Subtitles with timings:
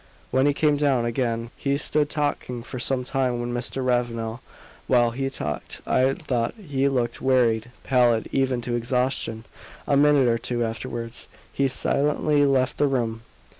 [0.31, 3.85] When he came down again he stood talking for some time with Mr.
[3.85, 4.41] Ravenel.
[4.87, 9.45] While he talked I thought he looked wearied pallid even to exhaustion;
[9.85, 13.21] a minute or two afterwards he silently left the room.